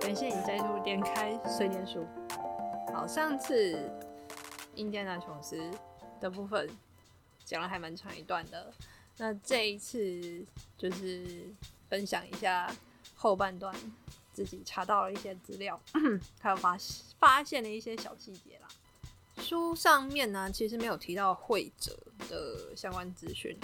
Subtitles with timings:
[0.00, 2.06] 感谢你再度点开碎念书。
[2.92, 3.90] 好，上次
[4.74, 5.70] 印第安纳琼斯
[6.20, 6.68] 的部分
[7.44, 8.72] 讲了还蛮长一段的，
[9.16, 10.44] 那这一次
[10.76, 11.46] 就是
[11.88, 12.70] 分享一下
[13.14, 13.74] 后半段
[14.32, 15.80] 自己查到了一些资料，
[16.40, 16.76] 还有发
[17.18, 18.68] 发现了一些小细节啦。
[19.42, 21.96] 书上面呢，其实没有提到会者
[22.28, 23.58] 的相关资讯。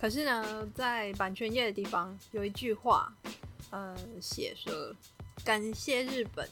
[0.00, 3.12] 可是呢，在版权页的地方有一句话，
[3.70, 4.94] 呃，写说
[5.44, 6.48] 感谢日本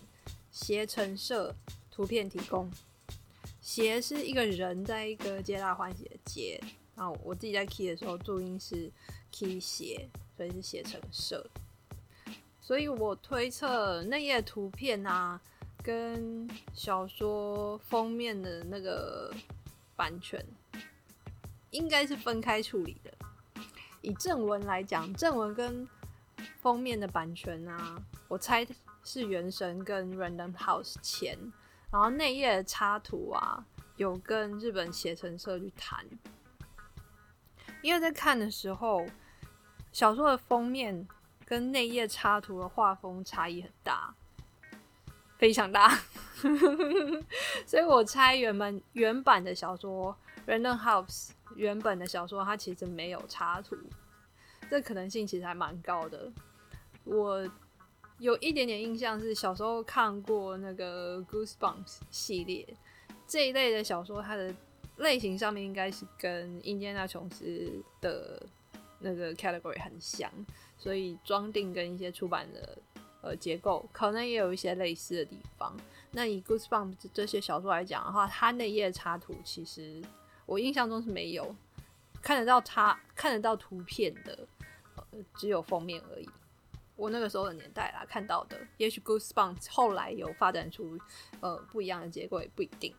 [0.51, 1.55] 携程社
[1.91, 2.71] 图片提供。
[3.61, 6.61] 携是一个人在一个皆大欢喜的皆，
[6.95, 8.91] 然后我自己在 key 的时候注音是
[9.33, 11.45] key 携，所以是携程社。
[12.61, 15.41] 所以我推测那页图片啊，
[15.83, 19.35] 跟小说封面的那个
[19.97, 20.45] 版权
[21.71, 23.13] 应该是分开处理的。
[24.01, 25.89] 以正文来讲，正文跟
[26.61, 27.97] 封面的版权啊，
[28.29, 28.67] 我猜
[29.03, 31.39] 是原神跟 Random House 签，
[31.91, 33.65] 然后内页插图啊，
[33.97, 36.05] 有跟日本写成社去谈。
[37.83, 39.07] 因为在看的时候，
[39.93, 41.07] 小说的封面
[41.45, 44.15] 跟内页插图的画风差异很大，
[45.39, 46.01] 非常大，
[47.65, 50.17] 所以我猜原本原版的小说
[50.47, 51.31] Random House。
[51.55, 53.77] 原本的小说它其实没有插图，
[54.71, 56.31] 这可能性其实还蛮高的。
[57.05, 57.49] 我
[58.19, 62.67] 有一点点印象是小时候看过那个《Goosebumps》系列
[63.27, 64.55] 这一类的小说，它的
[64.97, 67.45] 类型上面应该是跟《印第安纳琼斯》
[68.01, 68.45] 的
[68.99, 70.31] 那个 category 很像，
[70.77, 72.79] 所以装订跟一些出版的
[73.23, 75.77] 呃结构可能也有一些类似的地方。
[76.13, 80.03] 那以《Goosebumps》这些小说来讲的话，它那页插图其实。
[80.47, 81.53] 我印象中是没有
[82.23, 84.47] 看得到插看得到图片的，
[85.37, 86.29] 只有封面而已。
[86.97, 90.99] 我那个时候的年代啦，看到的，也许 Goosebumps 后来有发展出
[91.41, 92.95] 呃不一样的结构也不一定。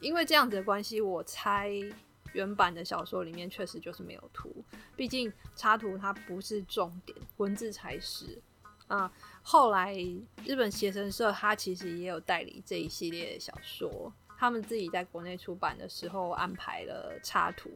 [0.00, 1.70] 因为这样子的关系，我猜
[2.32, 4.64] 原版的小说里面确实就是没有图，
[4.96, 8.40] 毕竟插图它不是重点，文字才是。
[8.88, 9.10] 啊，
[9.42, 9.94] 后来
[10.44, 14.12] 日本写生社它其实也有代理这一系列的小说。
[14.36, 17.70] 他们自己在国内出版的时候安排了插图，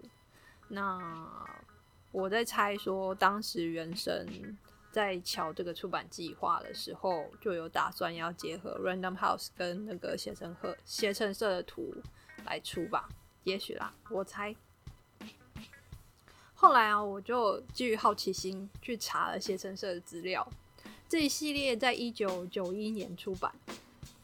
[0.69, 1.01] 那
[2.17, 4.27] 我在猜说，当时原神
[4.91, 11.95] 在瞧这个出版计划的时候，就有打算要结合 Random House 跟那个写成和写成社的图
[12.47, 13.07] 来出吧，
[13.45, 14.57] 也许啦，我猜。
[16.55, 20.51] 后来啊，我就基于好奇心去查了写成社的资料，
[21.07, 23.55] 这一系列在一九九一年出版。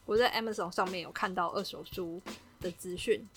[0.06, 2.22] 我在 Amazon 上面有看到二手书
[2.58, 3.28] 的资讯，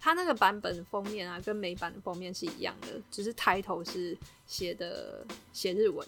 [0.00, 4.16] 它那个版本封面啊，跟美版的封面是一样的，只是抬头是
[4.46, 6.06] 写的写日文。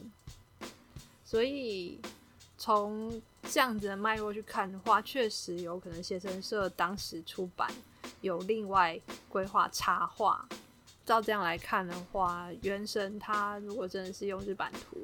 [1.25, 2.01] 所以
[2.57, 7.71] 从这样子的脉络去看的话，确实有可能写生社当时出版
[8.21, 8.99] 有另外
[9.29, 10.49] 规划插画。
[11.05, 14.99] 照这样来看的话，原神它如果真的是用日版图，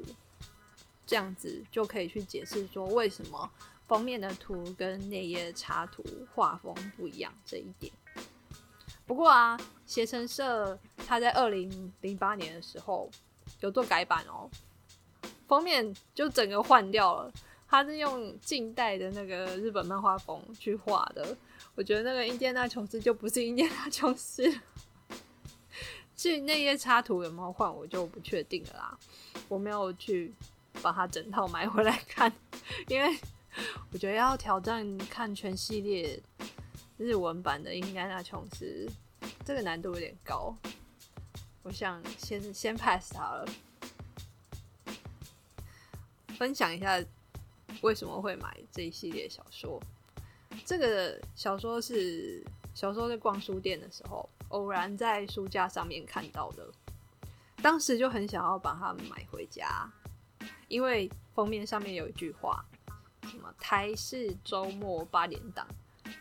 [1.06, 3.50] 这样子就可以去解释说为什么。
[3.88, 6.02] 封面的图跟内页插图
[6.34, 7.92] 画风不一样这一点。
[9.06, 9.56] 不过啊，
[9.86, 13.08] 携程社他在二零零八年的时候
[13.60, 14.50] 有做改版哦，
[15.46, 17.32] 封面就整个换掉了。
[17.68, 21.36] 他是用近代的那个日本漫画风去画的。
[21.74, 24.42] 我觉得那个印第安琼斯就不是印第安琼斯。
[26.16, 28.98] 至于那页插图有没有换，我就不确定了啦。
[29.48, 30.32] 我没有去
[30.82, 32.32] 把它整套买回来看，
[32.88, 33.16] 因为。
[33.90, 36.22] 我觉得要挑战看全系列
[36.98, 38.88] 日文版的《应该那琼斯》，
[39.44, 40.56] 这个难度有点高。
[41.62, 43.46] 我想先先 pass 它了。
[46.38, 47.02] 分享一下
[47.82, 49.82] 为什么会买这一系列小说。
[50.64, 52.44] 这个小说是
[52.74, 56.66] 小说在逛书店的时候偶然在书架上面看到的，
[57.62, 59.90] 当时就很想要把它买回家，
[60.68, 62.64] 因为封面上面有一句话。
[63.28, 65.66] 什么台式周末八点档，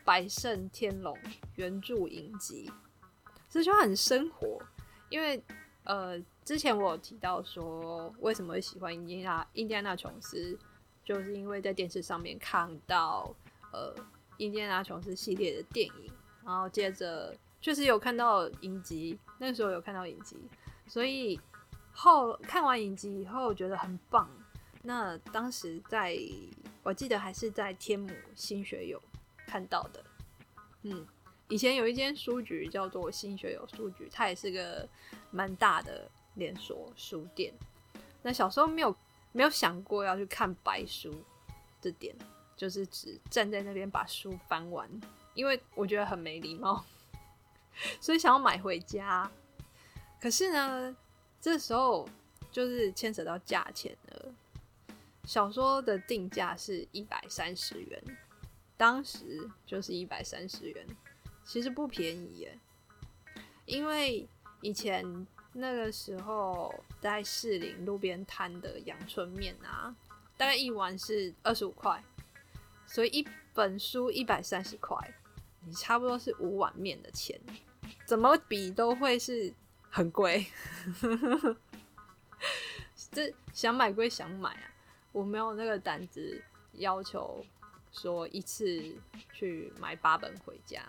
[0.04, 1.18] 百胜天龙
[1.56, 2.72] 原著影集，
[3.50, 4.62] 这就很生活。
[5.10, 5.42] 因为
[5.84, 10.58] 呃，之前我有提到说，为什么会喜欢印第安印第安纳琼斯，
[11.04, 13.36] 就是因为在电视上面看到
[13.72, 13.96] 呃
[14.38, 16.12] 印第安纳琼斯系列的电影，
[16.44, 20.38] 然后接着确实有看到影集，那时候有看到影集，
[20.88, 21.40] 所以
[21.92, 24.30] 后看完影集以后觉得很棒。
[24.82, 26.18] 那当时在。
[26.84, 29.02] 我记得还是在天母新学友
[29.45, 30.03] 看到的，
[30.83, 31.06] 嗯，
[31.47, 34.88] 以前有一间书局叫做新学友书局，它也是个
[35.31, 37.53] 蛮大的连锁书店。
[38.21, 38.95] 那小时候没有
[39.31, 41.13] 没有想过要去看白书，
[41.80, 42.15] 这点
[42.57, 44.89] 就是只站在那边把书翻完，
[45.33, 46.83] 因为我觉得很没礼貌，
[48.01, 49.30] 所以想要买回家。
[50.19, 50.95] 可是呢，
[51.39, 52.09] 这时候
[52.51, 54.33] 就是牵扯到价钱了。
[55.24, 58.03] 小说的定价是一百三十元，
[58.77, 60.86] 当时就是一百三十元，
[61.44, 62.60] 其实不便宜耶。
[63.66, 64.27] 因为
[64.62, 69.95] 以前那个时候在士林路边摊的阳春面啊，
[70.38, 72.04] 大概一碗是二十五块，
[72.86, 74.98] 所以一本书一百三十块，
[75.66, 77.39] 你差不多是五碗面的钱，
[78.06, 79.54] 怎么比都会是
[79.89, 80.45] 很贵。
[83.12, 84.72] 这想买归想买啊。
[85.13, 86.44] 我没有那个胆子
[86.74, 87.42] 要求
[87.97, 88.94] 说一次
[89.33, 90.83] 去买八本回家，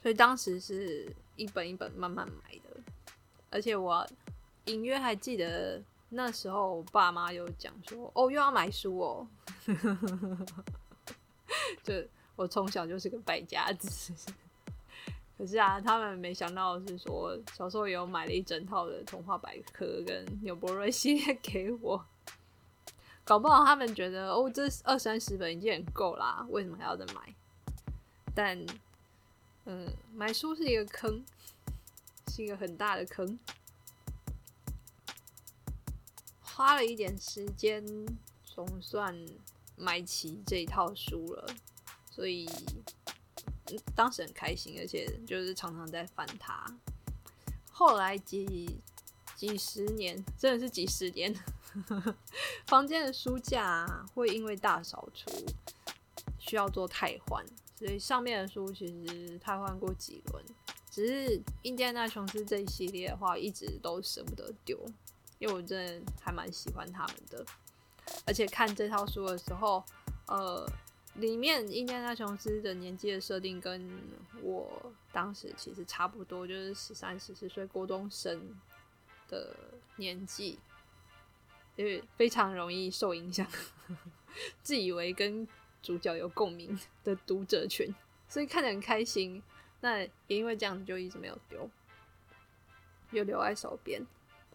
[0.00, 2.80] 所以当时是一本一本慢慢买的。
[3.50, 4.06] 而且我
[4.66, 9.28] 隐约还记得那时候我爸妈有讲说：“哦，又要买书哦。
[11.82, 11.94] ”就
[12.36, 14.12] 我从小就是个败家子。
[15.36, 22.02] 可是啊，他们没想到是说，小时候有买了一整套的童话百科跟纽伯瑞系列给我，
[23.26, 27.34] 搞不好他们觉得哦，这二三十本已经很够啦，为什么还要再买？
[28.34, 28.66] 但，
[29.64, 31.22] 嗯，买书是一个坑，
[32.28, 33.38] 是一个很大的坑，
[36.40, 37.84] 花了一点时间，
[38.44, 39.14] 总算
[39.74, 41.46] 买齐这一套书了，
[42.10, 42.48] 所以。
[43.96, 46.64] 当时很开心，而且就是常常在翻它。
[47.72, 48.78] 后来几
[49.34, 51.34] 几十年，真的是几十年，
[52.66, 55.30] 房间的书架会因为大扫除
[56.38, 57.44] 需要做汰换，
[57.76, 60.44] 所以上面的书其实汰换过几轮。
[60.90, 64.78] 只是印第安纳琼斯这一系列的话，一直都舍不得丢，
[65.38, 67.44] 因为我真的还蛮喜欢他们的。
[68.26, 69.84] 而且看这套书的时候，
[70.26, 70.66] 呃。
[71.18, 73.90] 里面印第安纳琼斯的年纪的设定跟
[74.42, 78.54] 我当时其实差不多，就是十三、十四岁高中生
[79.26, 79.56] 的
[79.96, 80.58] 年纪，
[81.76, 83.46] 因为非常容易受影响，
[84.62, 85.46] 自以为跟
[85.82, 87.94] 主角有共鸣的读者群，
[88.28, 89.42] 所以看得很开心。
[89.80, 91.70] 那也因为这样子，就一直没有丢，
[93.10, 94.04] 又留在手边。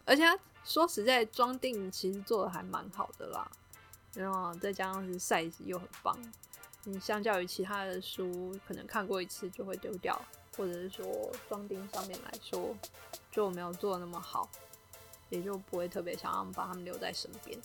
[0.04, 0.24] 而且
[0.64, 3.50] 说实在，装订其实做的还蛮好的啦，
[4.14, 6.18] 然后再加上是 size 又很棒。
[6.84, 10.20] 你相较于其他的书，可能看过一次就会丢掉，
[10.56, 12.76] 或者是说装订上面来说
[13.30, 14.50] 就没有做的那么好，
[15.32, 17.58] 也就不会特别想要把他们留在身边。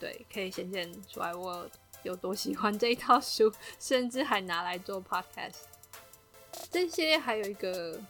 [0.00, 1.68] 对，可以显现出来我
[2.02, 5.58] 有多喜欢这一套书，甚至还拿来做 podcast。
[6.70, 8.00] 这系列还有一个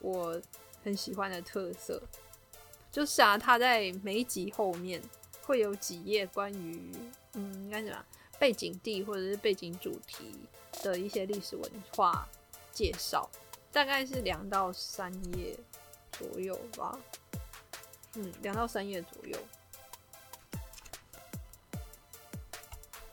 [0.00, 0.40] 我
[0.84, 2.00] 很喜欢的特色，
[2.90, 5.02] 就是啊，它在每一集后面
[5.42, 6.92] 会有几页关于，
[7.32, 8.04] 嗯，应该怎么？
[8.38, 10.34] 背景地或者是背景主题
[10.82, 12.28] 的一些历史文化
[12.72, 13.30] 介绍，
[13.70, 15.56] 大概是两到三页
[16.10, 16.98] 左右吧。
[18.14, 19.38] 嗯，两到三页左右。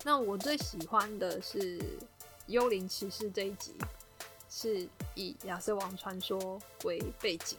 [0.03, 1.59] 那我最喜欢的是
[2.47, 3.75] 《幽灵骑士》这一集，
[4.49, 7.57] 是以亚瑟王传说为背景。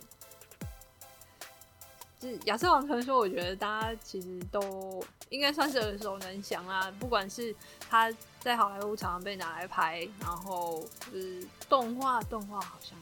[2.20, 6.92] 是亚瑟王传说，我觉得大家其实都应该算是耳熟能详啦。
[7.00, 7.54] 不管是
[7.88, 12.98] 他在好莱坞常常被拿来拍，然后就是动画，动画好像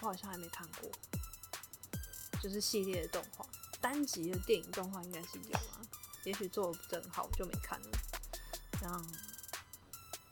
[0.00, 0.90] 我好像还没看过，
[2.42, 3.46] 就是系列的动画，
[3.80, 5.80] 单集的电影动画应该是有啊，
[6.24, 7.86] 也许做的不是很好，就没看了。
[8.82, 9.04] 然后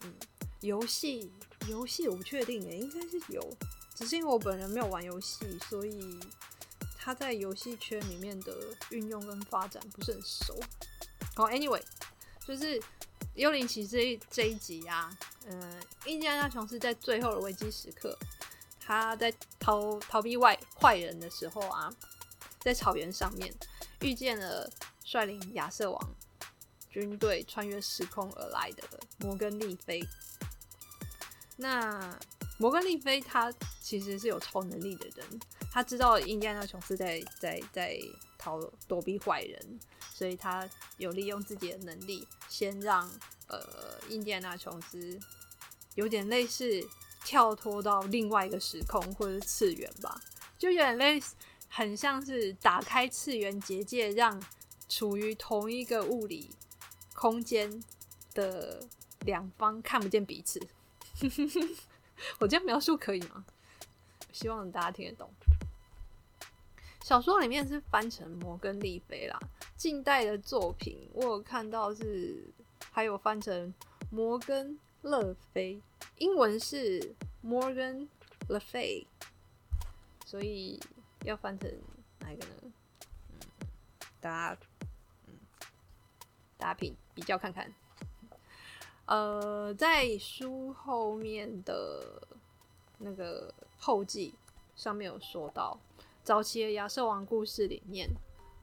[0.03, 0.15] 嗯，
[0.61, 1.31] 游戏
[1.69, 3.57] 游戏我不确定诶，应该是有，
[3.95, 6.19] 只是因为我本人没有玩游戏，所以。
[7.03, 8.55] 他在游戏圈里面的
[8.91, 10.61] 运用跟发展不是很熟。
[11.35, 11.83] 好，Anyway，
[12.47, 12.79] 就是
[13.37, 13.97] 《幽灵骑士》
[14.31, 15.11] 这一集啊，
[15.47, 18.15] 嗯，印第安纳琼斯在最后的危机时刻，
[18.91, 21.89] 他在逃逃避外坏人的时候啊，
[22.59, 23.55] 在草原上面
[24.01, 24.69] 遇见了
[25.05, 26.15] 率领亚瑟王
[26.89, 28.83] 军队穿越时空而来的
[29.19, 30.03] 摩根利菲。
[31.57, 32.19] 那
[32.59, 35.41] 摩根利菲他其实是有超能力的人。
[35.71, 37.97] 他知道印第安纳琼斯在在在
[38.37, 39.79] 逃躲避坏人，
[40.13, 43.09] 所以他有利用自己的能力，先让
[43.47, 45.17] 呃印第安纳琼斯
[45.95, 46.85] 有点类似
[47.31, 50.21] 跳脱到另外一个时空或者是次元吧，
[50.59, 51.37] 就有点类似，
[51.69, 54.43] 很像是打开次元结界，让
[54.89, 56.51] 处于同一个物理
[57.15, 57.85] 空间
[58.35, 58.85] 的
[59.21, 60.61] 两方看不见彼此。
[62.41, 63.45] 我这样描述可以吗？
[64.33, 65.31] 希望大家听得懂。
[67.05, 69.39] 小说里面是翻成摩根利菲啦，
[69.77, 72.53] 近代的作品我有看到是
[72.91, 73.73] 还有翻成
[74.11, 75.81] 摩根勒菲，
[76.21, 78.07] 英文是 Morgan
[78.47, 79.07] Le Fay，
[80.27, 80.79] 所以
[81.25, 81.73] 要翻成
[82.19, 82.53] 哪一个呢？
[83.31, 83.41] 嗯，
[84.21, 84.61] 大家
[85.27, 85.35] 嗯，
[86.59, 87.73] 大家比比较看看。
[89.07, 92.23] 呃，在书后面的
[92.99, 94.35] 那个后记
[94.77, 95.81] 上面有说到，
[96.23, 98.11] 早期的亚瑟王故事里面，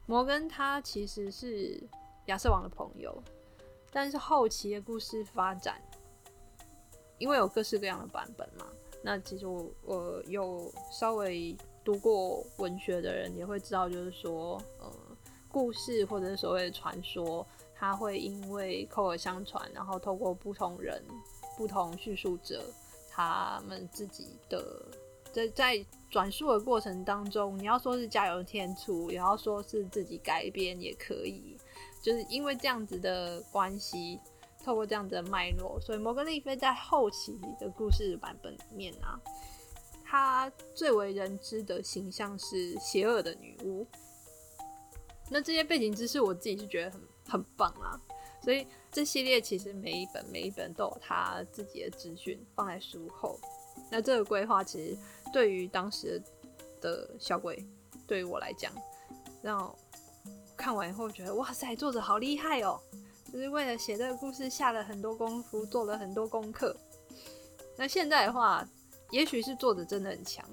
[0.06, 1.82] 摩根他其实是
[2.28, 3.20] 亚瑟王的朋友，
[3.90, 5.82] 但是后期的故事发展，
[7.18, 8.66] 因为有各式各样的版本嘛，
[9.02, 14.92] 那其实我我有稍微读过文学的人也会知道，就是说，呃，
[15.50, 17.46] 故事或者是所谓的传说。
[17.80, 21.00] 它会因为口耳相传，然后透过不同人、
[21.56, 22.64] 不同叙述者，
[23.08, 24.84] 他们自己的
[25.32, 31.56] 在在转述的过程当中，你要说是加油添醋，也要说是自己改编也可以。
[32.02, 34.20] 就是因为这样子的关系，
[34.68, 39.18] 透过这样的脉络，所以摩根丽菲在后期的故事版本里面啊，
[40.04, 43.88] 她最为人知的形象是邪恶的女巫。
[45.30, 47.02] 那这些背景知识，我自己是觉得很。
[47.30, 48.00] 很棒啊！
[48.42, 53.38] 所以这系列其实每一本每一本都有他自己的资讯放在书后。
[53.92, 54.98] 那这个规划其实
[55.34, 56.24] 对于当时
[56.80, 57.62] 的小鬼，
[58.08, 58.72] 对于我来讲，
[59.42, 59.76] 让
[60.56, 62.80] 看完以后觉得哇塞，作者好厉害哦！
[63.32, 66.76] 就是为了写这个故事下了很多功夫，做了很多功课。
[67.76, 68.68] 那现在的话，
[69.12, 70.44] 也许是作者真的很强，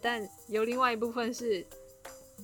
[0.00, 1.66] 但有另外一部分是，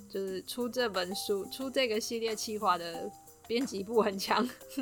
[0.08, 3.10] 就是出这本书、出这个系列企划的。
[3.48, 4.48] 编辑部很强，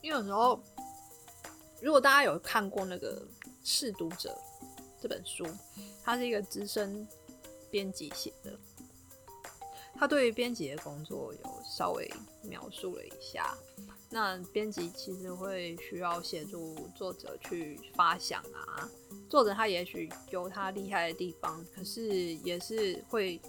[0.00, 0.58] 因为有时候，
[1.82, 3.20] 如果大家有看过那个
[3.62, 4.36] 《试读者》
[5.00, 5.46] 这本书，
[6.02, 7.06] 它是一个资深
[7.70, 8.58] 编辑写的，
[10.02, 12.10] 他对于编辑的工作有稍微
[12.42, 13.56] 描述了一下。
[14.10, 18.90] 那编辑其实会需要协助作者去发想啊，
[19.30, 23.40] 作者他也许有他厉害的地方，可是也是会。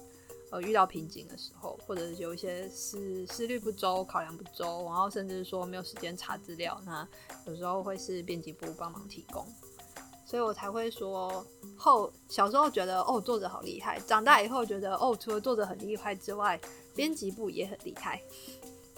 [0.50, 7.08] 呃，遇到瓶颈的时候，或者有一些思思虑不周、考量不周，然后甚至说没有时间查资料，那
[7.46, 9.44] 有时候会是编辑部帮忙提供，
[10.34, 16.60] 所以我才会说后小时候觉得哦作者好厉害，长大以后觉得哦除了作者很厉害之外，
[16.92, 18.20] 编辑部也很厉害，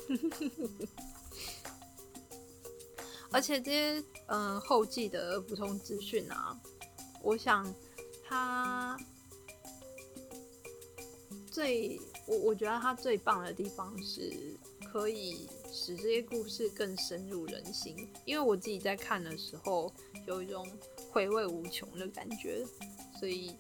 [3.31, 6.59] 而且这些嗯后记的补充资讯啊，
[7.23, 7.71] 我想
[8.27, 8.97] 他。
[11.51, 14.59] 最我我觉得他最棒的地方是
[14.91, 19.93] 可以使这些故事更深入人心，因为我自己在看的时候
[20.27, 20.67] 有一种
[21.11, 22.65] 回味无穷的感觉，
[23.19, 23.57] 所以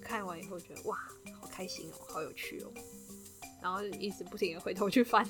[0.00, 0.96] 看完以后觉得哇，
[1.40, 2.72] 好开心哦，好有趣哦，
[3.62, 5.28] 然后一直不停的回头去翻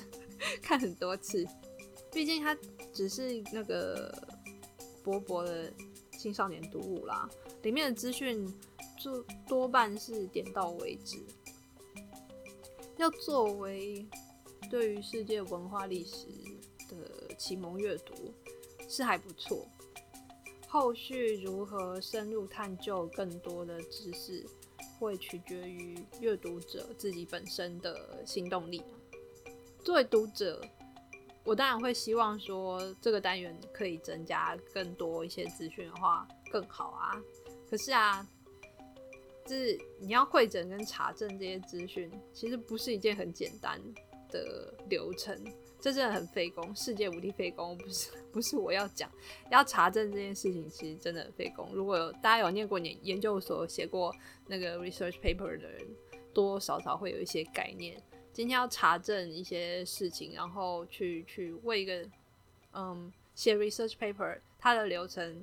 [0.62, 1.46] 看很多次，
[2.12, 2.56] 毕竟它
[2.92, 4.12] 只是那个
[5.02, 5.72] 薄薄的
[6.18, 7.28] 青少年读物啦，
[7.62, 8.46] 里面的资讯
[8.98, 11.22] 就多半是点到为止。
[12.96, 14.06] 要作为
[14.70, 16.26] 对于世界文化历史
[16.88, 18.32] 的启蒙阅读
[18.88, 19.66] 是还不错，
[20.68, 24.44] 后续如何深入探究更多的知识，
[24.98, 28.82] 会取决于阅读者自己本身的行动力。
[29.84, 30.60] 作为读者，
[31.44, 37.22] 我当然会希望说这个单元可以增加更多一些资讯的话更好啊。
[37.70, 38.26] 可是啊。
[39.46, 43.78] 就是你要会诊跟查证这些资讯，其实不是一件很简单
[44.34, 45.34] 的流程，
[45.80, 49.08] 这真的很费工，世界无敌费工，不是不是我要讲，
[49.50, 51.70] 要查证这件事情其实真的很费工。
[51.72, 54.12] 如果有大家有念过研研究所写过
[54.48, 55.80] 那个 research paper 的人，
[56.34, 57.96] 多多少少会有一些概念。
[58.32, 62.04] 今天要查证一些事情，然后去去为一个
[62.72, 65.42] 嗯写 research paper，它的流程，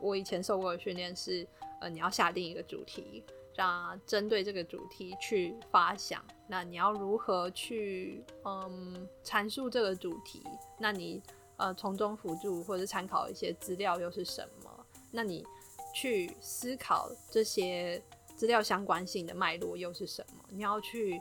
[0.00, 1.46] 我以前受过的训练是。
[1.80, 3.22] 呃，你要下定一个主题，
[3.54, 6.24] 让针对这个主题去发想。
[6.46, 10.42] 那你要如何去嗯阐述这个主题？
[10.78, 11.22] 那你
[11.56, 14.86] 呃从中辅助或者参考一些资料又是什么？
[15.10, 15.46] 那你
[15.94, 18.02] 去思考这些
[18.36, 20.44] 资料相关性的脉络又是什么？
[20.48, 21.20] 你要去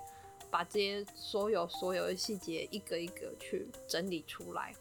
[0.50, 4.74] 把这些所有所有的细节一个一个去整理出来。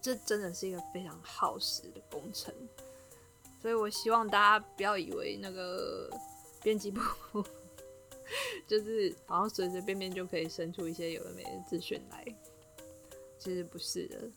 [0.00, 2.54] 这真的是一个非常耗时的工程。
[3.64, 6.10] 所以，我希望大家不要以为那个
[6.62, 7.00] 编辑部
[8.68, 12.22] 就是好像随随便便就可以生出一些有的没的资讯来，
[13.38, 14.30] 其实不是的，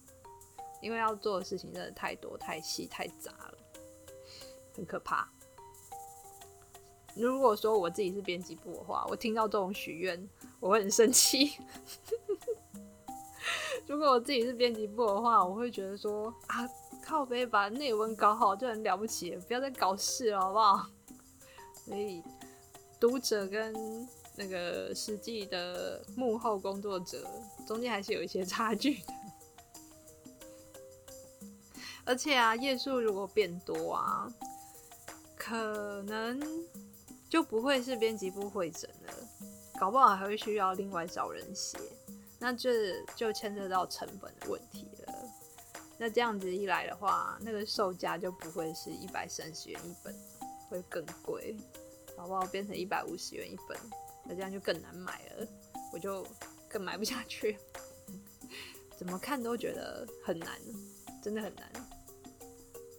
[0.82, 3.58] 因为要做的事情真的太多、太细、太杂了，
[4.78, 5.30] 很可怕。
[7.14, 10.30] 如果说我自己是编辑部的话，我听到这种许愿，
[10.62, 11.52] 我会很生气。
[13.88, 16.66] 如果我自己是编辑部的话，我会觉得说啊，
[17.08, 20.86] 靠背把内文搞好就很了不起，不要再搞事了，好不好？
[21.86, 22.22] 所以
[23.00, 23.74] 读者跟
[24.36, 27.26] 那个实际的幕后工作者
[27.66, 29.14] 中间还是有一些差距的。
[32.04, 34.30] 而且啊，页数如果变多啊，
[35.38, 36.38] 可能
[37.30, 39.14] 就不会是编辑部会诊了，
[39.80, 41.78] 搞不好还会需要另外找人写。
[42.38, 45.14] 那这就牵涉到成本的问题了。
[46.00, 50.16] 那这样子一来的话，那个售价就不会是一百三十元一本，
[50.70, 51.56] 会更贵，
[52.16, 52.46] 好不好？
[52.46, 53.78] 变成一百五十元一本，
[54.26, 55.48] 那这样就更难买了，
[55.92, 56.26] 我就
[56.70, 57.58] 更买不下去。
[58.98, 60.60] 怎么看都觉得很难，
[61.22, 61.72] 真的很难。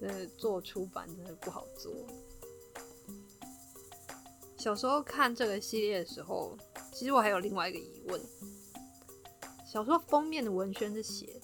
[0.00, 1.92] 那做出版真的不好做。
[4.56, 6.56] 小时候看这个系列的时候，
[6.92, 8.20] 其实我还有另外一个疑问。
[9.66, 11.37] 小说封面的文宣是写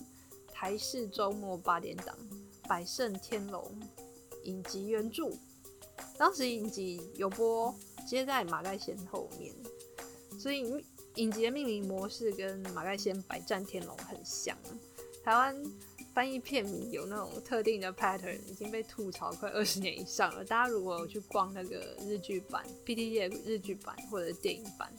[0.65, 2.17] 台视周末八点档
[2.67, 3.63] 《百胜天龙》
[4.45, 5.31] 影集原著，
[6.17, 7.75] 当时影集有播，
[8.09, 9.55] 接在马盖先后面，
[10.39, 10.83] 所以
[11.17, 14.57] 影集的命名模式跟马盖先《百战天龙》很像。
[15.23, 15.55] 台湾
[16.15, 20.43] 翻译片有那种特定的 pattern，已经被吐槽快二十年以上了。
[20.47, 24.91] 大家如果去逛那个日剧版、p d f 日剧版或者电影版，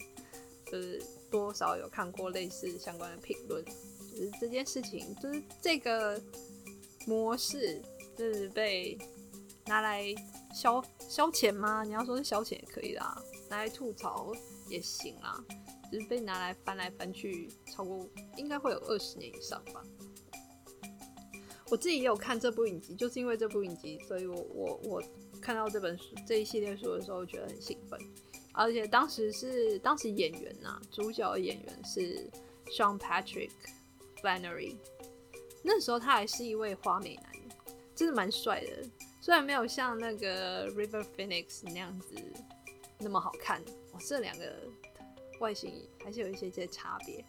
[0.70, 1.02] 就是。
[1.28, 3.62] 多少有看过类似相关的评论，
[4.40, 6.20] 这件事情，就是这个
[7.06, 7.80] 模式，
[8.16, 8.96] 就是被
[9.66, 10.04] 拿来
[10.54, 11.82] 消消遣吗？
[11.84, 13.16] 你要说是消遣也可以啦，
[13.48, 14.32] 拿来吐槽
[14.68, 15.42] 也行啦，
[15.90, 19.82] 只是被拿来翻来翻去，超过应该会有二十年以上吧。
[21.68, 25.02] 我自己也有看这部影集，就是因为这部影集，所以我我我
[25.40, 28.00] 看到这本书这一系列书的时候，觉得很兴奋。
[28.52, 32.30] 而且当时是当时演员呐，主角的演员是
[32.68, 33.50] Sean Patrick
[34.20, 34.76] Flannery，
[35.62, 37.32] 那时候他还是一位花美男，
[37.94, 38.88] 真的蛮帅的。
[39.20, 42.14] 虽然没有像那个 River Phoenix 那样子
[42.98, 43.60] 那么好看，
[43.92, 44.52] 哦，这两个
[45.40, 47.24] 外形还是有一些些差别。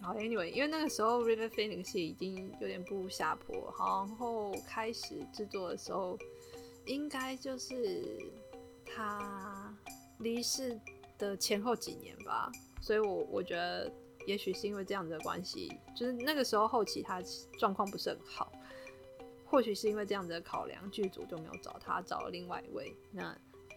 [0.00, 6.18] 然后 Anyway，因为那个时候 River Phoenix 已经有点步入下坡，然后开始制作的时候，
[6.84, 8.18] 应该就是
[8.84, 9.74] 他。
[10.20, 10.80] 离世
[11.18, 13.92] 的前后几年吧，所以我我觉得
[14.26, 17.22] 也许是因为这样子的关系，就是那个时候后期他
[17.58, 18.52] 状况不是很好，
[19.46, 22.94] 或许是因为这样子的考量，剧组就没有找他，找了另外一位。
[23.12, 23.34] 那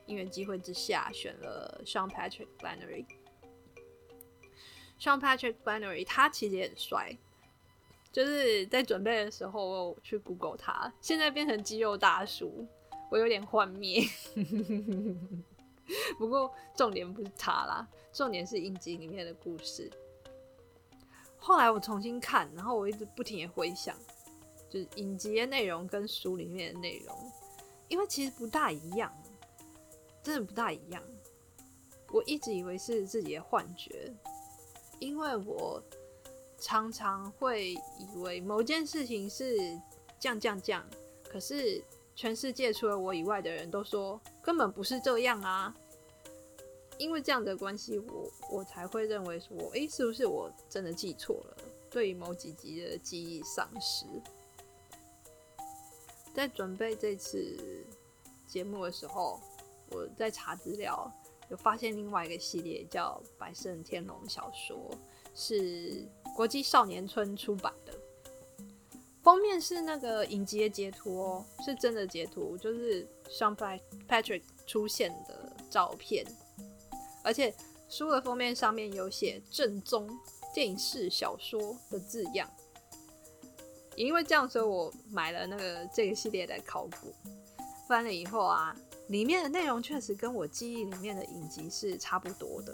[0.07, 3.05] 因缘机会之下选了 Sean Patrick b l a n n e r y。
[4.99, 7.15] Sean Patrick b l a n n e r y 他其实也很帅，
[8.11, 12.67] 就是在准备的时候我去 Google 他，现在变成肌肉大叔，
[13.11, 14.01] 我有点幻灭。
[16.17, 19.89] 不过重点不是他啦，重点是影集里面的故事。
[21.39, 23.95] 后来我重新看，然后我一直不停的回想，
[24.69, 27.15] 就是影集的内容跟书里面的内容，
[27.87, 29.11] 因为其实不大一样，
[30.21, 31.01] 真的不大一样。
[32.11, 34.13] 我一直以为是自己的幻觉，
[34.99, 35.81] 因为我
[36.59, 39.55] 常常会以为某件事情是
[40.19, 40.85] 降降降，
[41.29, 41.83] 可是
[42.15, 44.19] 全世界除了我以外的人都说。
[44.41, 45.71] 根本不是这样啊！
[46.99, 51.57] 因为这样的关系，我我才会认为说，诶，是不是我真的记错了？
[51.89, 54.05] 对某几集的记忆丧失。
[56.35, 57.57] 在准备这次
[58.45, 59.39] 节目的时候，
[59.89, 61.11] 我在查资料，
[61.49, 64.77] 有发现另外一个系列叫《百胜天龙》小说，
[65.33, 67.93] 是国际少年村出版的。
[69.23, 73.07] 封面是那个影集的截图哦，是真的截图，就是。
[73.31, 76.25] 像 Patrick 出现的照片，
[77.23, 77.53] 而且
[77.87, 80.09] 书的封面上面有写“正宗
[80.53, 82.49] 电影式小说”的字样。
[83.95, 87.13] 因为这样，所以我买了那个这个系列的考古。
[87.87, 88.75] 翻了以后啊，
[89.07, 92.71] 里面的内容确实跟我记忆里面的影集是差不多的，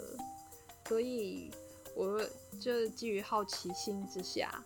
[0.86, 1.50] 所以
[1.94, 2.22] 我
[2.60, 4.62] 就基于好奇心之下，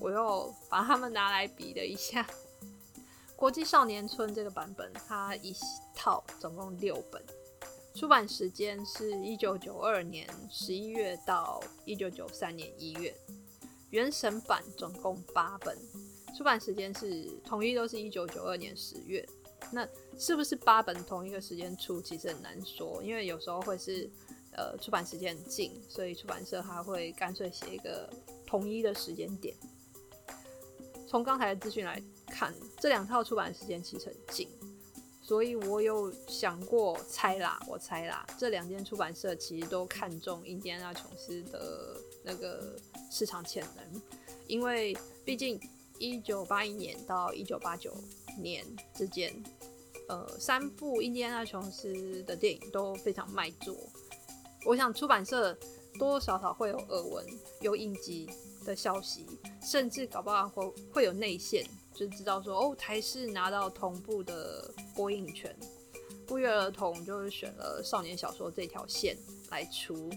[0.00, 2.26] 我又把它们拿来比了一下。
[3.36, 5.54] 国际少年村这个版本，它一
[5.94, 7.22] 套总共六本，
[7.94, 13.14] 出版时间是一九九二年十一月到一九九三年一月。
[13.90, 15.76] 原神版总共八本，
[16.36, 19.26] 出版时间是统一都是一九九二年十月。
[19.70, 19.86] 那
[20.18, 24.10] 是不是八本同一个时间出，其实很难说，因为有时候会是
[24.56, 28.08] 呃出版时间很近，所以出版社它会干脆写一个
[28.46, 29.54] 统一的时间点。
[31.06, 34.48] 从刚才的资讯来看，这两套出版时间其实很近，
[35.24, 42.76] 所以我有想过猜啦，我猜啦，这两间出版社其实都看中印第安纳琼斯的那个
[43.08, 44.02] 市场潜能，
[44.48, 45.60] 因为毕竟
[45.98, 47.94] 一九八一年到一九八九
[48.40, 49.32] 年之间，
[50.08, 53.76] 呃，三部印第安纳琼斯的电影都非常卖座。
[54.66, 55.54] 我想出版社
[55.98, 57.24] 多多少少会有耳闻，
[57.60, 58.28] 有应急
[58.64, 59.24] 的消息，
[59.62, 61.64] 甚至搞不好会会有内线。
[61.94, 65.54] 就知道说哦，台视拿到同步的播映权，
[66.26, 69.16] 不约而同就是选了少年小说这条线
[69.50, 70.10] 来出。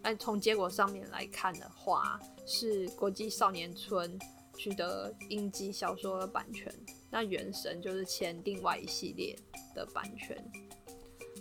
[0.00, 4.16] 但从结果上面来看的话，是国际少年村
[4.56, 6.72] 取得英基小说的版权，
[7.10, 9.36] 那原神就是签另外一系列
[9.74, 10.42] 的版权。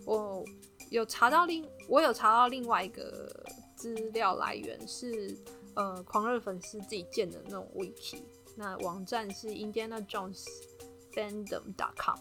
[0.06, 0.44] 我
[0.90, 5.38] 有查到另我有查到另外一个资料来源是
[5.76, 8.24] 呃狂热粉丝自己建的那种 wiki。
[8.60, 10.43] 那网站是 Indiana Jones
[11.13, 12.17] Fandom.com，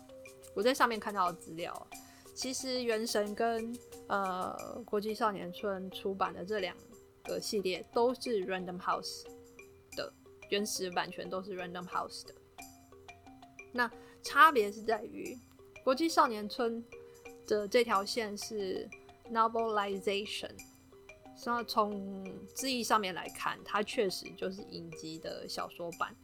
[0.55, 1.87] 我在上面看到的资料，
[2.35, 3.75] 其实《原神》跟
[4.09, 6.77] 呃《国际少年村》出版的这两
[7.25, 9.25] 个系列都是 Random House
[9.97, 10.13] 的
[10.51, 12.35] 原始版权，都是 Random House 的。
[13.73, 13.91] 那
[14.23, 15.35] 差别是在于
[15.83, 16.85] 《国际少年村》
[17.49, 18.87] 的这条线是
[19.33, 20.51] Novelization。
[21.47, 26.15] 那从字义上面来看，它确实就是影集的小说版。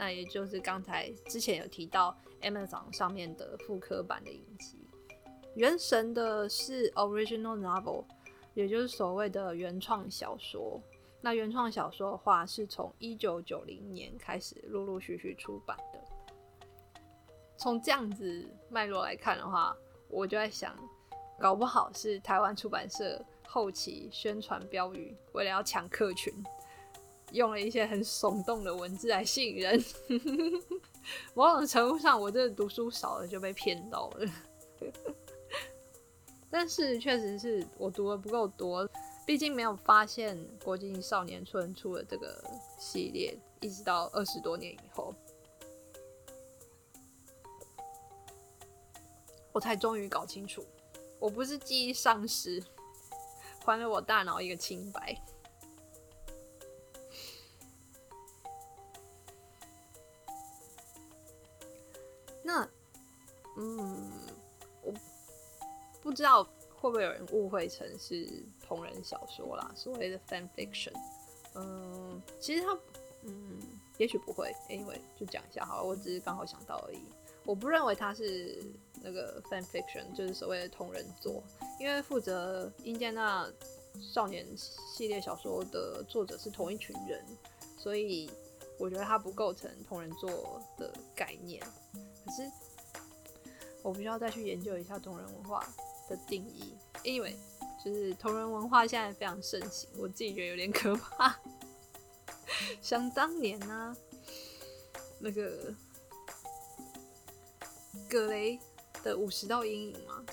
[0.00, 4.78] 那也就是刚才之前有提到 Amazon 上面的复刻版的影集，
[5.54, 8.06] 原神的是 Original Novel，
[8.54, 10.80] 也就是所谓的原创小说。
[11.20, 16.00] 那原创小说的话，是从一九九零年开始陆陆续续出版的。
[17.58, 19.76] 从这样子脉络来看的话，
[20.08, 20.74] 我就在想，
[21.38, 26.32] 搞不好是台湾出版社后期宣传标语，为了要抢客群。
[27.32, 29.84] 用了一些很耸动的文字来吸引人，
[31.34, 34.30] 某种程度上，我这读书少了就被骗到了。
[36.50, 38.88] 但是确实是我读的不够多，
[39.24, 42.42] 毕竟没有发现国际少年村出了这个
[42.78, 45.14] 系列，一直到二十多年以后，
[49.52, 50.64] 我才终于搞清楚，
[51.20, 52.60] 我不是记忆丧失，
[53.64, 55.16] 还了我大脑一个清白。
[62.50, 62.68] 那，
[63.58, 64.10] 嗯，
[64.82, 64.92] 我
[66.02, 66.42] 不知道
[66.74, 68.26] 会不会有人误会成是
[68.66, 70.92] 同人小说啦，所谓的 fan fiction。
[71.54, 72.76] 嗯，其实他，
[73.22, 73.60] 嗯，
[73.98, 74.52] 也许不会。
[74.68, 76.98] Anyway，就讲一下好了，我只是刚好想到而已。
[77.44, 78.64] 我不认为他是
[79.00, 81.40] 那个 fan fiction，就是所谓的同人作，
[81.78, 83.48] 因为负责《印第安纳
[84.00, 87.24] 少年》系列小说的作者是同一群人，
[87.78, 88.28] 所以
[88.78, 91.62] 我觉得他不构成同人作的概念。
[92.30, 92.48] 可是，
[93.82, 95.66] 我必须要再去研究一下同人文化
[96.08, 96.76] 的定义。
[97.02, 97.34] Anyway，
[97.84, 101.36] 就是同人文化现在非常盛行，我自己觉得有点可怕。
[102.80, 103.96] 想当年呢，
[105.18, 105.74] 那个
[108.08, 108.60] 葛雷
[109.02, 110.24] 的《五十道阴影》嘛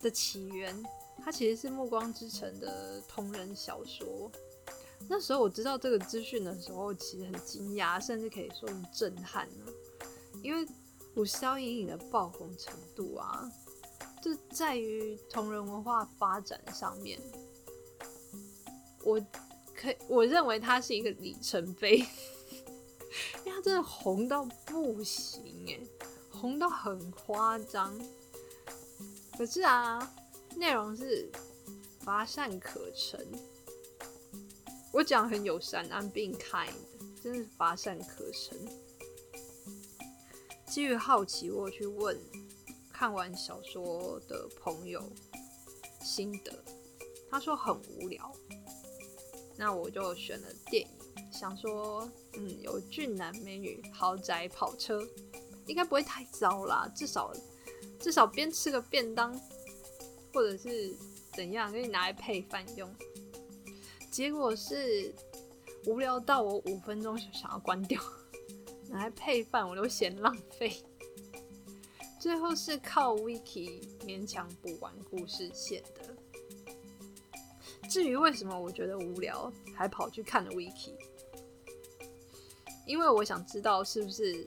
[0.00, 0.74] 的起源，
[1.22, 4.32] 它其实是《暮光之城》的同人小说。
[5.06, 9.66] 那时候我知道这个资讯的时候，其实很惊讶，甚至可以说是震撼呢，
[10.42, 10.66] 因为。
[11.16, 13.50] 五霄阴影的爆红程度啊，
[14.22, 17.18] 就在于同人文化发展上面。
[19.02, 19.18] 我
[19.74, 21.98] 可我认为它是一个里程碑，
[23.44, 25.80] 因为它真的红到不行哎，
[26.30, 27.98] 红到很夸张。
[29.38, 30.14] 可是啊，
[30.56, 31.30] 内容是
[32.00, 33.26] 乏善可陈。
[34.92, 36.72] 我讲很友善，I'm being kind，
[37.22, 38.85] 真是乏善可陈。
[40.66, 42.18] 基于好奇，我去问
[42.92, 45.02] 看完小说的朋友
[46.02, 46.52] 心得，
[47.30, 48.30] 他说很无聊。
[49.56, 55.00] 那我就选了电影，想说，嗯，有俊男美女、豪宅、跑车，
[55.66, 56.86] 应该不会太糟啦。
[56.94, 57.32] 至少
[57.98, 59.32] 至少边吃个便当，
[60.34, 60.94] 或者是
[61.34, 62.94] 怎样，可以拿来配饭用。
[64.10, 65.14] 结果是
[65.86, 67.98] 无聊到我五分钟就想要关掉。
[68.88, 70.72] 拿来配饭我都嫌浪费，
[72.20, 76.16] 最后是靠 wiki 勉强补完故事线的。
[77.88, 80.94] 至于为什么我觉得无聊，还跑去看了 wiki，
[82.86, 84.46] 因为我想知道是不是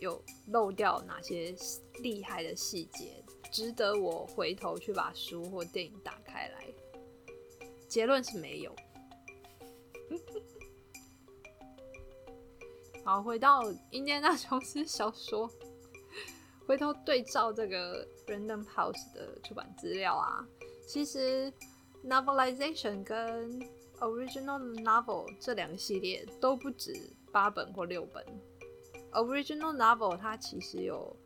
[0.00, 1.54] 有漏掉哪些
[2.02, 6.64] 厉害的细节，值得我回头去把书或电影打开来。
[7.88, 8.74] 结论是没有。
[13.10, 15.50] 好，回到《印第安纳琼斯》小说，
[16.64, 20.46] 回头对照这个 Random House 的出版资料啊，
[20.86, 21.52] 其实
[22.04, 23.60] Novelization 跟
[23.98, 28.24] Original Novel 这两个系列都不止八本或六本。
[29.10, 31.16] Original Novel 它其实有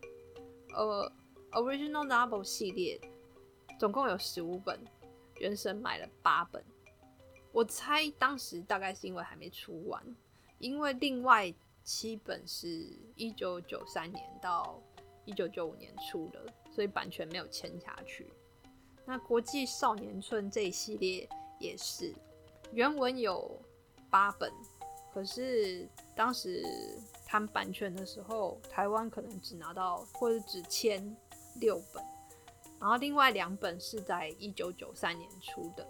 [0.73, 1.11] 呃
[1.51, 2.99] Original Novel 系列
[3.79, 4.79] 总共有十五本，
[5.37, 6.65] 原神买了八本。
[7.51, 10.03] 我猜当时大概是因为还没出完，
[10.57, 11.53] 因为另外
[11.85, 12.67] 七本是
[13.15, 14.81] 一九九三年到
[15.23, 16.43] 一九九五年出的，
[16.73, 18.27] 所以版权没有签下去。
[19.05, 22.11] 那国际少年村这一系列也是
[22.73, 23.61] 原文有
[24.09, 24.51] 八本，
[25.13, 26.65] 可是当时
[27.23, 31.15] 谈版权的时候，台湾可能只拿到或者只签
[31.59, 32.03] 六本，
[32.79, 35.87] 然后另外两本是在一九九三年出的。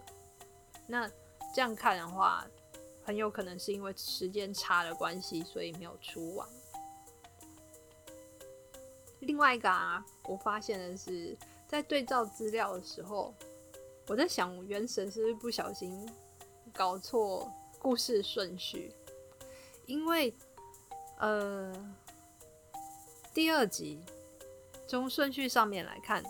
[0.87, 1.09] 那
[1.53, 2.45] 这样看的话，
[3.05, 6.49] 很有可能是因为时间差的关系，所以没有出完。
[9.19, 11.37] 另外一个啊，我发现的是，
[11.67, 13.33] 在对照资料的时候，
[14.07, 16.07] 我在想，原神是不是不小心
[16.73, 18.91] 搞错故事顺序？
[19.85, 20.35] 因为，
[21.19, 21.71] 呃，
[23.33, 24.03] 第二集
[24.87, 26.23] 从顺序上面来看，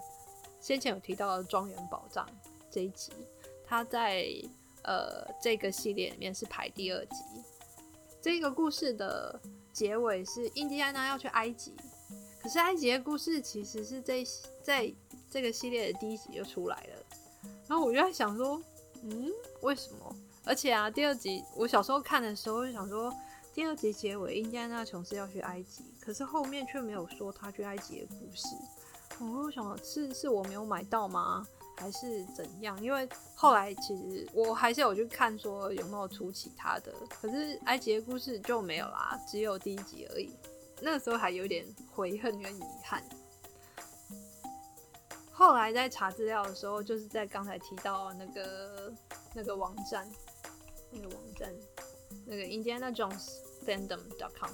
[0.59, 2.27] 先前有提到的庄园宝藏
[2.69, 3.11] 这一集，
[3.65, 4.25] 它在
[4.85, 7.15] 呃这个系列里面是排第二集。
[8.21, 9.39] 这个故事的
[9.71, 11.73] 结尾是印第安纳要去埃及。
[12.41, 14.23] 可是埃及的故事其实是在
[14.61, 14.93] 在
[15.31, 17.03] 这个系列的第一集就出来了，
[17.67, 18.61] 然后我就在想说，
[19.01, 20.15] 嗯，为什么？
[20.43, 23.11] 而且啊，第二集我小时候看的时候就想说，
[23.51, 28.47] 第二集结尾印第安纳琼斯要去埃及，可是后面却没有说他去埃及的故事。
[29.19, 31.47] 我就想，是是我没有买到吗？
[31.77, 32.81] 还是怎样？
[32.83, 40.31] 因为后来其实我还是有去看说有没有出其他的，可是埃及的故事就没有啦，只有第一集而已。
[40.81, 43.03] 那时候还有点悔恨跟遗憾。
[45.31, 48.93] 后来在查资料的时候，就是在刚才提到那个
[49.33, 50.09] 那个网站，
[50.91, 51.53] 那个网站，
[52.25, 53.31] 那个 Indiana Jones
[53.65, 54.51] fandom dot com，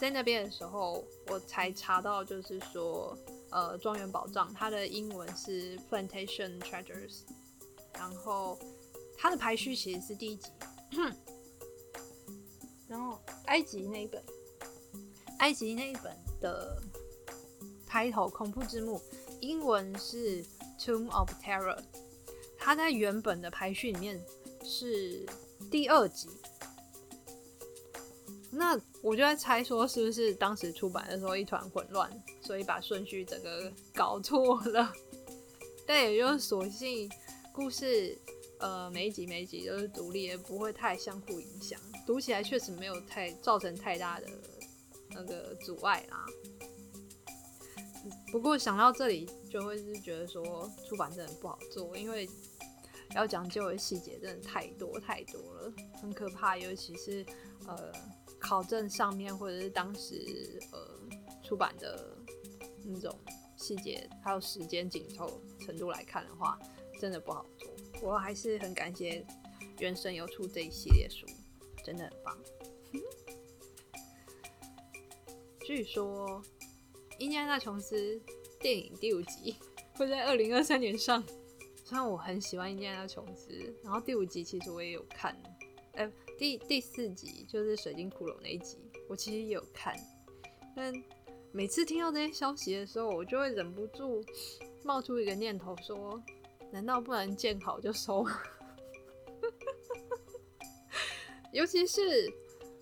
[0.00, 3.14] 在那边的时候，我才查到，就是说，
[3.52, 7.20] 呃，庄园宝藏，它的英文是 Plantation Treasures，
[7.94, 8.58] 然后
[9.16, 10.50] 它的排序其实是第一集，
[12.88, 14.22] 然后埃及那一本。
[15.38, 16.80] 埃及那一本的
[17.84, 19.02] 开头恐怖之墓，
[19.40, 20.44] 英文是
[20.78, 21.82] Tomb of Terror，
[22.56, 24.24] 它在原本的排序里面
[24.62, 25.26] 是
[25.68, 26.30] 第二集。
[28.52, 32.08] 那我就在猜说，是不是当时出版的时候一团混乱，
[32.52, 34.92] 所以把顺序整个搞错了？
[35.86, 37.10] 但也就是索性
[37.50, 38.14] 故事，
[38.58, 44.26] 呃，每一集每一集都是独立，也，不会太相互影响，读起来确实没有太造成太大的。
[45.14, 46.26] 那个阻碍啦。
[48.30, 52.28] 不过想到这里，就会是觉得说出版真的不好做，因为
[53.14, 56.58] 要讲究的细节真的太多太多了，很可怕。
[56.58, 57.24] 尤其是
[57.66, 57.90] 呃
[58.38, 60.78] 考证上面，或者是当时呃
[61.42, 62.16] 出版的
[62.84, 63.18] 那种
[63.56, 66.58] 细节，还有时间紧凑程度来看的话，
[67.00, 67.68] 真的不好做。
[68.02, 69.24] 我还是很感谢
[69.78, 71.26] 原神有出这一系列书，
[71.84, 72.38] 真的很棒。
[75.64, 76.42] 据说
[77.20, 77.96] 《印第安纳琼斯》
[78.60, 79.54] 电影第五集
[79.94, 81.22] 会在二零二三年上。
[81.84, 83.50] 虽然我很喜欢《印第安纳琼斯》，
[83.84, 85.36] 然后第五集其实我也有看，
[85.92, 89.94] 哎，第第四集就是水晶骷髅那一集，我其实也有看。
[90.74, 90.92] 但
[91.52, 94.24] 每次听到这些消息的时候，我就会忍不住
[94.82, 96.22] 冒出一个念头，说：
[96.70, 98.26] 难道不能见好就收？
[101.52, 102.32] 尤其是。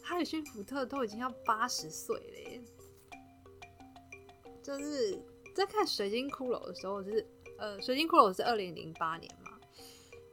[0.03, 2.61] 哈里逊·福特都已经要八十岁了耶！
[4.61, 5.17] 就是
[5.55, 7.25] 在看《水晶骷髅》的时候，就是
[7.57, 9.57] 呃，《水晶骷髅》是二零零八年嘛。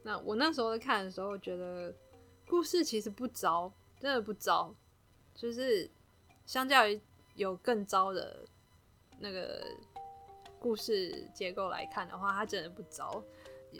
[0.02, 1.94] 那我那时候在看的时候，觉得
[2.48, 4.74] 故事其实不糟，真的不糟。
[5.32, 5.88] 就是
[6.44, 7.00] 相较于
[7.38, 8.44] 有更糟的
[9.20, 9.64] 那个
[10.58, 13.22] 故事结构来看的话，它真的不糟。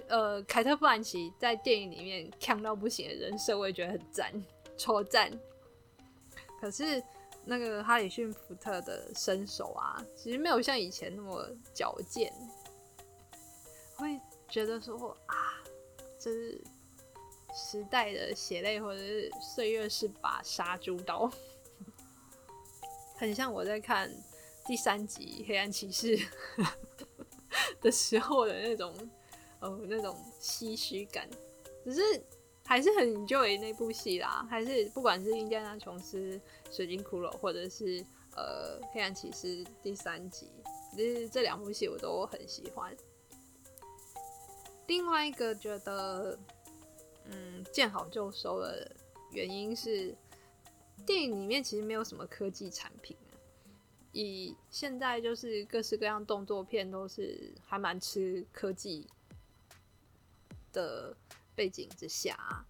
[0.07, 4.33] 呃，凯特·布兰奇在电影里面强到不行的人设，我也觉得很赞，
[4.77, 5.31] 超赞。
[6.61, 7.03] 可是
[7.45, 12.33] 那个哈里逊福特的身手啊，其实没有像以前那么矫健，
[13.97, 15.35] 会觉得说啊，
[16.19, 16.63] 这是
[17.55, 21.29] 时代的血泪，或者是岁月是把杀猪刀，
[23.19, 24.11] 很像我在看
[24.65, 26.17] 第三集《黑暗骑士》
[27.83, 28.95] 的时候的那种，
[29.61, 31.29] 呃，那种唏嘘感，
[31.85, 32.01] 只是。
[32.65, 36.39] 还是很 enjoy 那部戏啦，还是不管是印第安琼斯、
[36.71, 38.05] 水晶骷髅，或者是
[38.37, 40.53] 呃《黑暗骑士》第三集，
[40.95, 42.95] 这这两部戏我都很喜欢。
[44.87, 46.39] 另外一个觉得，
[47.25, 48.95] 嗯，见好就收的
[49.33, 50.15] 原因是，
[51.09, 53.17] 电影里面其实没有什么科技产品。
[54.13, 59.07] 以现在就是各式各样动作片都是还蛮吃科技
[60.71, 61.17] 的
[61.55, 62.63] 背景之下，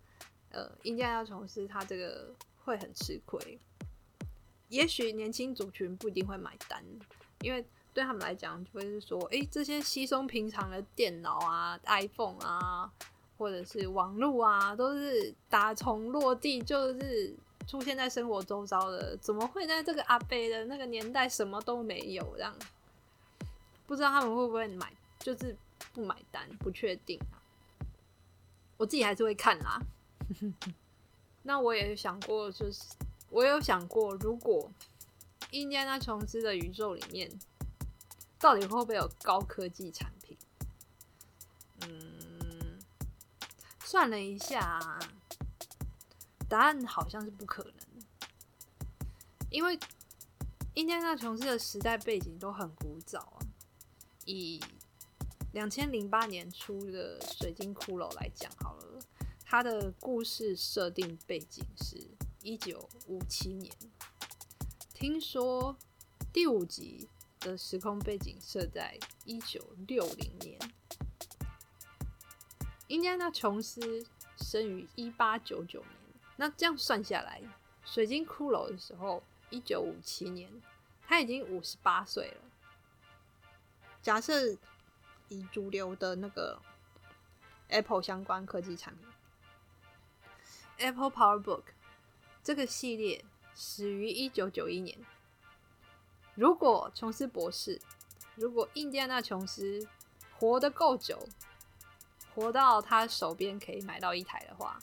[0.50, 2.32] 呃，应该要从事他这个
[2.64, 3.58] 会很吃亏。
[4.68, 6.84] 也许年轻族群不一定会买单，
[7.40, 12.92] 因为对他们来讲，就会是说，哎，这些稀松平常的电脑啊、iPhone 啊，
[13.36, 17.34] 或者是网络啊，都是打从落地就是。
[17.68, 22.24] 出现在生活周遭的，怎么会在这个阿贝的那个年代什么都没有？
[22.34, 22.56] 这样
[23.86, 25.54] 不知道他们会不会买，就是
[25.92, 27.36] 不买单，不确定啊。
[28.78, 29.78] 我自己还是会看啦。
[31.44, 32.94] 那我也想过，就是
[33.28, 34.70] 我有想过，如果
[35.50, 37.30] 印第安琼斯的宇宙里面，
[38.38, 40.36] 到底会不会有高科技产品？
[41.82, 42.78] 嗯，
[43.84, 44.98] 算了一下。
[46.48, 47.74] 答案好像是不可能，
[49.50, 49.78] 因为
[50.74, 53.38] 印第安纳琼斯的时代背景都很古早啊。
[54.24, 54.58] 以
[55.52, 58.98] 两千零八年出的《水晶骷髅》来讲好了，
[59.44, 62.08] 它的故事设定背景是
[62.42, 63.70] 一九五七年。
[64.94, 65.76] 听说
[66.32, 67.08] 第五集
[67.40, 70.58] 的时空背景设在一九六零年。
[72.88, 74.06] 印第安纳琼斯
[74.38, 75.97] 生于一八九九年。
[76.40, 77.42] 那这样算下来，
[77.84, 80.48] 水晶骷髅的时候，一九五七年，
[81.04, 82.40] 他已经五十八岁了。
[84.00, 84.56] 假设
[85.26, 86.62] 以主流的那个
[87.66, 89.08] Apple 相关科技产品
[90.76, 91.64] ，Apple PowerBook
[92.44, 93.24] 这个系列
[93.56, 94.96] 始于一九九一年。
[96.36, 97.80] 如果琼斯博士，
[98.36, 99.88] 如果印第安纳琼斯
[100.38, 101.28] 活得够久，
[102.32, 104.78] 活到他手边可以买到一台的话。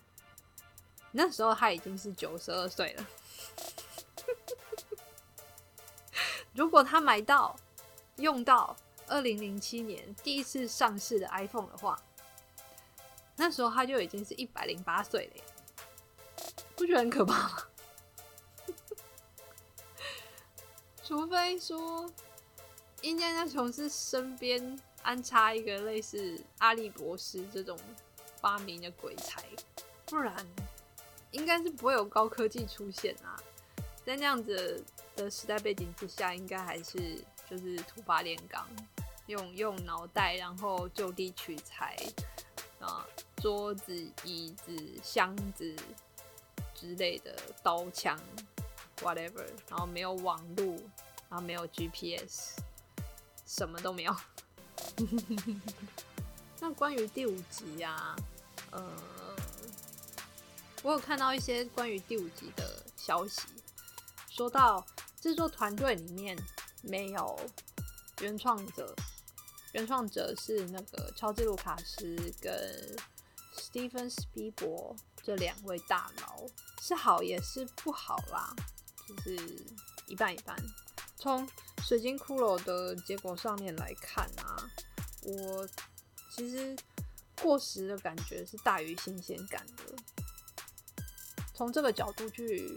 [1.18, 3.08] 那时候他已经是九十二岁了。
[6.54, 7.58] 如果他买到、
[8.18, 8.76] 用到
[9.08, 11.98] 二零零七年第一次上市的 iPhone 的话，
[13.38, 15.44] 那时候他就已经是一百零八岁了，
[16.76, 17.64] 不觉得很可怕吗？
[21.02, 22.12] 除非说，
[23.00, 27.80] 应该在琼斯身边安插一个类似阿笠博士这种
[28.42, 29.42] 发明的鬼才，
[30.06, 30.46] 不然。
[31.36, 33.36] 应该是不会有高科技出现啊，
[34.06, 34.84] 在那样子
[35.16, 38.66] 的时代背景之下，应该还是就是土法炼钢，
[39.28, 41.98] 用用脑袋，然后就地取材
[42.80, 43.06] 啊，
[43.38, 43.94] 桌子、
[44.24, 45.76] 椅子、箱子
[46.74, 48.18] 之类的，刀枪
[49.02, 50.66] ，whatever，然后没有网络，
[51.30, 52.58] 然后没有 GPS，
[53.46, 54.16] 什么都没有。
[56.62, 58.16] 那关于第五集呀，
[58.72, 59.25] 呃。
[60.86, 63.42] 我有看到一些关于第五集的消息，
[64.30, 64.86] 说到
[65.20, 66.38] 制作团队里面
[66.84, 67.40] 没有
[68.22, 68.96] 原创者，
[69.72, 72.54] 原创者是那个乔治·卢卡斯跟
[73.58, 76.46] 史蒂芬·斯皮伯这两位大佬，
[76.80, 78.56] 是好也是不好啦，
[79.08, 79.66] 就是
[80.06, 80.56] 一半一半。
[81.18, 81.48] 从
[81.84, 84.70] 《水晶骷髅》的结果上面来看啊，
[85.24, 85.68] 我
[86.30, 86.78] 其实
[87.42, 89.84] 过时的感觉是大于新鲜感的。
[91.56, 92.76] 从这个角度去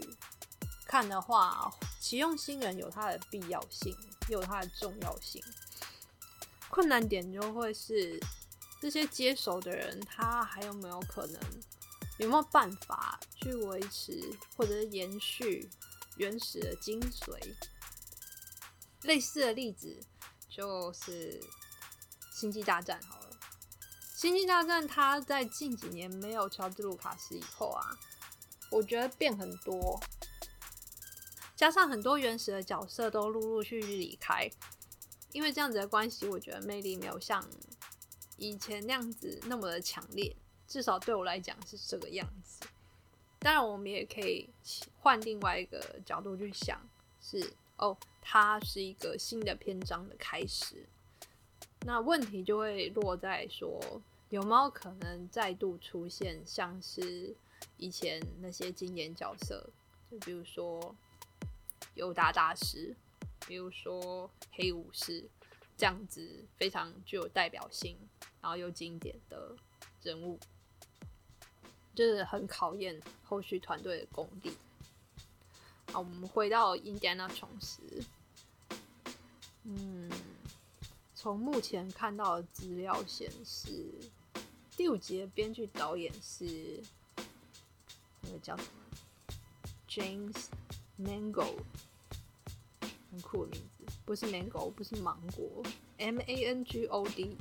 [0.85, 3.93] 看的话，启用新人有它的必要性，
[4.29, 5.43] 也有它的重要性。
[6.69, 8.17] 困难点就会是
[8.81, 11.41] 这些接手的人，他还有没有可能，
[12.19, 15.69] 有没有办法去维持或者是延续
[16.15, 17.37] 原始的精髓？
[19.01, 19.99] 类似的例子
[20.49, 21.41] 就是
[22.31, 23.31] 《星际大战》好了，
[24.19, 27.99] 《星际大战》它在近几年没有乔治·卢卡斯以后啊。
[28.69, 29.99] 我觉得变很多，
[31.55, 34.49] 加上很多原始的角色都陆陆续续离开，
[35.31, 37.43] 因为这样子的关系，我觉得魅力没有像
[38.37, 40.35] 以前那样子那么的强烈。
[40.67, 42.67] 至少对我来讲是这个样子。
[43.39, 44.47] 当然，我们也可以
[44.99, 46.79] 换另外一个角度去想，
[47.19, 50.85] 是哦，它是一个新的篇章的开始。
[51.87, 53.81] 那问题就会落在说，
[54.29, 57.35] 有没有可能再度出现像是？
[57.77, 59.69] 以前那些经典角色，
[60.11, 60.95] 就比如说
[61.95, 62.95] 尤达大师，
[63.47, 65.23] 比如说黑武士，
[65.77, 67.97] 这样子非常具有代表性，
[68.41, 69.55] 然后又经典的
[70.03, 70.39] 人物，
[71.95, 74.51] 就是很考验后续团队的功力。
[75.91, 77.81] 好，我们回到印第安纳琼斯。
[79.63, 80.09] 嗯，
[81.15, 83.93] 从目前看到的资料显示，
[84.77, 86.81] 第五集的编剧导演是
[88.21, 88.69] 那个叫什么
[89.87, 90.47] James
[90.99, 91.57] Mango，
[93.11, 95.63] 很酷的名字，不是 Mango，不是芒果
[95.97, 97.37] ，M A N G O D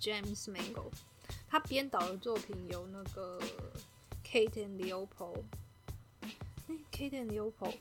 [0.00, 0.90] E，James Mango。
[1.48, 3.40] 他编导的作品有那个
[4.24, 5.42] Kate and Leopold，
[6.20, 6.30] 哎
[6.92, 7.78] ，Kate and Leopold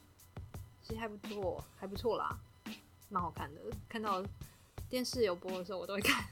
[0.81, 2.39] 其实还不错，还不错啦，
[3.09, 3.61] 蛮好看的。
[3.87, 4.23] 看到
[4.89, 6.25] 电视有播的时候，我都会看。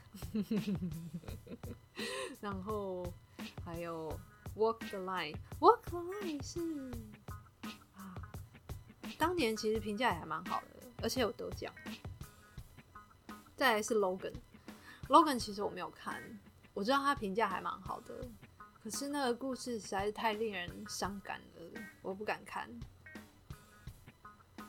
[2.41, 3.05] 然后
[3.63, 4.19] 还有
[4.57, 6.59] Walk the Line，Walk the Line 是
[7.95, 8.15] 啊，
[9.17, 11.71] 当年其实评价也还蛮好的，而且有得奖。
[13.55, 16.21] 再来是 Logan，Logan 其实我没有看。
[16.73, 18.27] 我知道他评价还蛮好的，
[18.83, 22.69] 可是那个故事实在是太令人伤感了，我不敢看。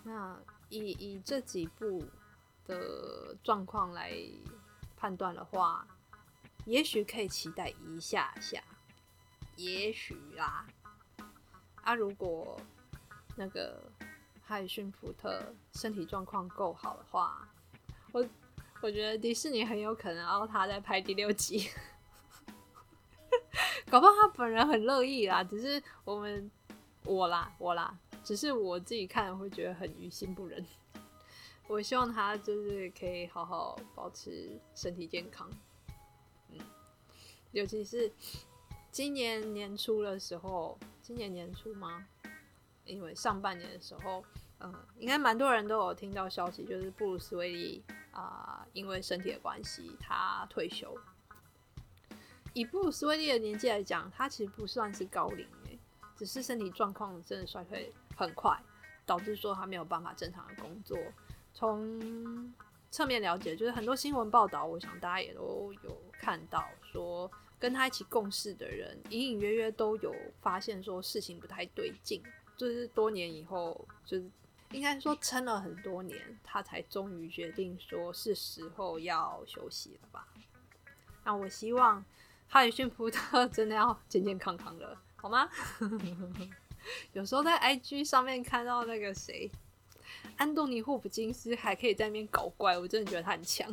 [0.04, 0.38] 那
[0.70, 2.02] 以以这几部
[2.64, 4.18] 的状况来
[4.96, 5.86] 判断的话，
[6.64, 8.62] 也许可以期待一下下，
[9.58, 10.66] 也许啦。
[11.82, 12.58] 啊，如果
[13.36, 13.82] 那个
[14.42, 15.42] 海逊福特
[15.72, 17.48] 身体状况够好的话，
[18.12, 18.24] 我
[18.80, 21.68] 我觉得迪士尼很有可能要他在拍第六集。
[23.90, 26.50] 搞不好他本人很乐意啦，只是我们
[27.04, 30.64] 我啦我啦，只是我自己看会觉得很于心不忍。
[31.66, 35.50] 我希望他就是可以好好保持身体健康，
[36.50, 36.58] 嗯，
[37.52, 38.10] 尤其是
[38.98, 42.04] 今年年初的时候，今年年初吗？
[42.84, 44.24] 因为上半年的时候，
[44.58, 50.98] 嗯，应该蛮多人都有听到消息，就是布鲁斯威利啊，因为身体的关系，他退休。
[52.54, 55.78] 以布鲁斯威利的年纪来讲，他其实不算是高龄诶，
[56.16, 58.60] 只是身体状况真的衰退很快，
[59.06, 60.98] 导致说他没有办法正常的工作。
[61.54, 62.52] 从
[62.90, 72.22] 侧面了解，就是很多新闻报道，我想大家也都有看到，说跟他一起共事的人，隐隐约约都有发现说事情不太对劲。
[72.56, 74.30] 就是多年以后，就是
[74.72, 80.26] 应该说撑了很多年，他才终于决定说是时候要休息了吧。
[81.24, 82.04] 那我希望。
[82.50, 85.46] 哈里逊福特 真的要健健康康的，好吗？
[87.12, 89.50] 有时候在 IG 上面看到那个谁，
[90.38, 93.70] 安东尼霍普金斯还可以在那边搞怪，我真的觉得他很强。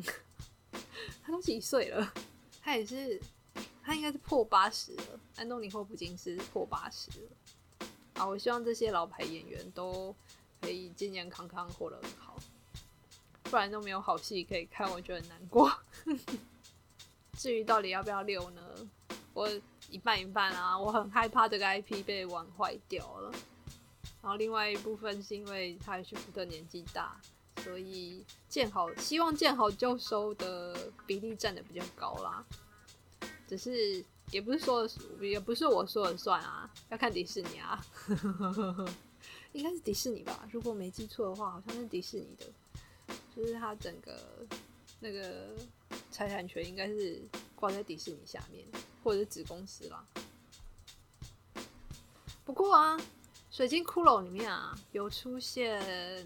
[1.23, 2.13] 他都几岁了？
[2.61, 3.17] 他也是，
[3.85, 5.19] 他应该是破八十了。
[5.35, 7.87] 安东尼霍普金斯破八十了。
[8.15, 10.15] 啊，我希望这些老牌演员都
[10.61, 12.35] 可以健健康康，活得很好，
[13.43, 15.71] 不然都没有好戏可以看，我觉得很难过。
[17.37, 18.61] 至于到底要不要留呢？
[19.33, 19.49] 我
[19.89, 23.31] 一半一半啊，我很害怕这个 IP 被玩坏掉了。
[24.21, 27.19] 然后另外一部分是因为他是福特年纪大，
[27.57, 32.43] 所以见好希望见好就收的比例占的比较高啦。
[33.47, 34.89] 只是也不是说
[35.21, 37.85] 也不是我说了算啊，要看迪士尼啊，
[39.53, 40.47] 应该是迪士尼吧？
[40.51, 42.45] 如果没记错的话，好像是迪士尼的，
[43.35, 44.19] 就是它整个
[44.99, 45.49] 那个。
[46.11, 47.21] 财产权应该是
[47.55, 48.65] 挂在迪士尼下面，
[49.03, 50.05] 或者是子公司啦。
[52.45, 52.97] 不过啊，
[53.51, 56.25] 《水晶骷髅》里面啊有出现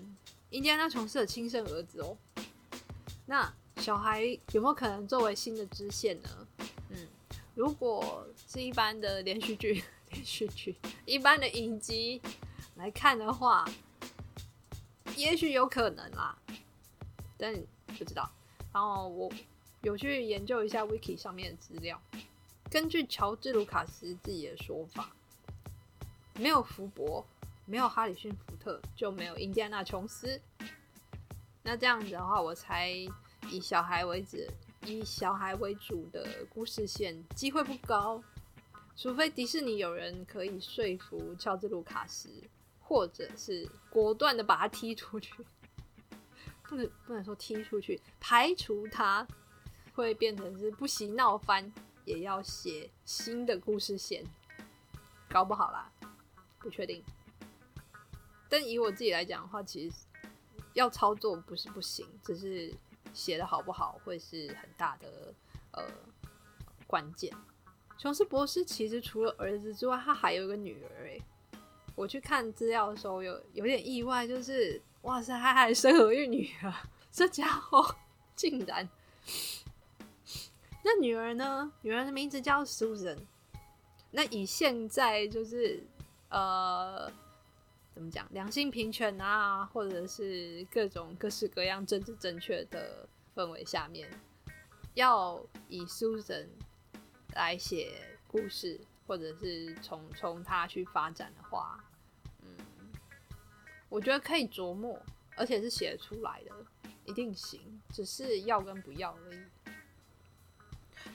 [0.51, 2.15] 印第安纳琼斯的亲生儿子哦。
[3.25, 6.29] 那小孩有没有可能作为新的支线呢？
[7.59, 12.21] 如果是一般的连续剧、 连续剧、一般的影集
[12.75, 13.65] 来看的话，
[15.17, 16.37] 也许有可能啦，
[17.37, 17.53] 但
[17.97, 18.31] 不知道。
[18.71, 19.29] 然后我。
[19.81, 22.01] 有去研究一下 Wiki 上面的资料。
[22.69, 25.09] 根据乔治·卢卡斯自己的说法，
[26.35, 27.25] 没有福伯，
[27.65, 30.41] 没有哈里逊·福特，就没有印第安纳·琼斯。
[31.63, 32.89] 那这样子的话，我猜
[33.49, 34.37] 以小孩为主，
[34.93, 38.23] 以小孩为主的故事线机会不高。
[38.95, 42.29] 除非迪士尼有人可以说服乔治·卢卡斯，
[42.79, 45.33] 或者是果断的把他踢出去，
[46.63, 49.27] 不能不能说踢出去，排除他。
[49.95, 51.73] 会变成是不惜闹翻
[52.05, 54.23] 也要写新的故事线，
[55.27, 55.91] 搞不好啦，
[56.57, 57.03] 不确定。
[58.47, 59.97] 但以我自己来讲的话，其实
[60.73, 62.73] 要操作不是不行，只是
[63.13, 65.33] 写的好不好会是很大的
[65.71, 65.83] 呃
[66.87, 67.33] 关键。
[67.97, 71.21] 琼斯博士其实除了儿子之外，他还有一个女儿诶。
[71.95, 76.89] 我去看资料的时候有有点意外，就是哇塞，他还生儿育女啊！
[77.11, 77.95] 这家伙
[78.35, 78.87] 竟然。
[80.81, 81.73] 那女儿呢？
[81.81, 83.17] 女儿的名字叫 Susan。
[84.11, 85.83] 那以现在就是
[86.29, 87.11] 呃
[87.99, 94.09] 怎么讲两性平权啊，或者是各种各式各样政治正确的氛围下面，
[94.93, 96.47] 要以 Susan
[97.33, 101.83] 来写故事，或者是从从他去发展的话，
[102.41, 102.55] 嗯，
[103.89, 104.97] 我觉得可以琢磨，
[105.35, 109.39] 而且是写得出来的，一定行，只是要跟不要而已。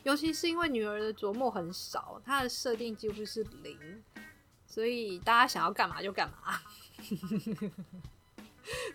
[0.03, 4.05] 尤其是因为女儿的琢磨很少，她的设定几乎是零，
[4.75, 6.61] 所以大家想要干嘛就干嘛。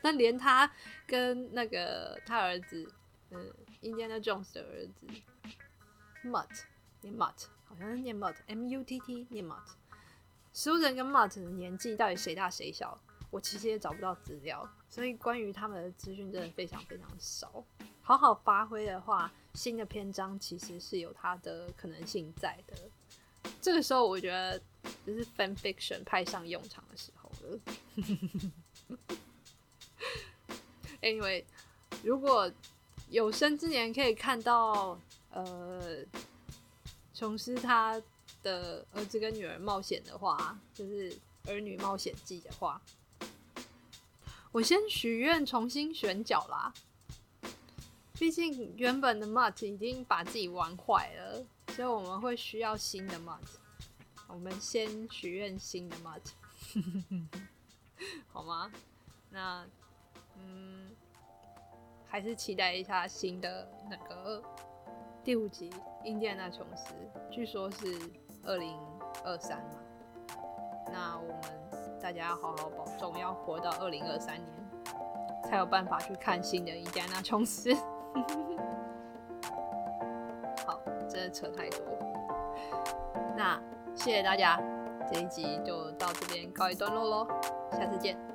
[0.03, 0.69] 那连他
[1.07, 2.93] 跟那个他儿子，
[3.29, 3.49] 嗯
[3.81, 5.07] ，Indiana Jones 的儿子
[6.25, 6.63] ，Mutt，
[6.99, 9.69] 念 Mutt，好像是念 Mutt，M U T T，念 Mutt。
[10.53, 12.99] Susan 跟 Mutt 的年纪到底谁大谁小？
[13.29, 17.63] 我其实也找不到资料，所以关于他们的资讯真的非常非常少。
[18.01, 22.75] 好好发挥的话，新的篇章其实是有它的可能性在的。
[23.61, 24.59] 这个时候，我觉得
[25.05, 27.59] 就是 fan fiction 派上用场的时候了。
[31.01, 31.45] Anyway，
[32.03, 32.51] 如果
[33.09, 34.99] 有生之年可以看到
[35.31, 36.03] 呃
[37.13, 38.01] 琼斯他
[38.43, 42.81] 的儿子跟女儿冒险的话，就是儿女冒险记的话，
[44.51, 46.73] 我先许愿重新选角啦。
[48.13, 51.45] 毕竟原本的 Mutt 已经把自己玩坏了，
[51.75, 53.57] 所以我们会需要新的 Mutt。
[54.27, 56.21] 我们先许愿新的 Mutt，
[58.27, 58.69] 好吗？
[59.31, 59.65] 那
[60.37, 60.89] 嗯，
[62.05, 64.43] 还是期待一下新的那个
[65.23, 65.69] 第五集
[66.03, 66.93] 《印第安纳琼斯》，
[67.31, 67.97] 据说是
[68.43, 68.77] 二零
[69.23, 69.79] 二三嘛。
[70.91, 74.47] 那我们大家要好好保重，要活到二零二三年，
[75.43, 77.73] 才有办法去看新的《印第安纳琼斯》。
[81.19, 81.79] 真的扯太多。
[83.35, 83.59] 那
[83.93, 84.57] 谢谢大家，
[85.11, 87.27] 这一集就到这边告一段落喽，
[87.71, 88.28] 下次见。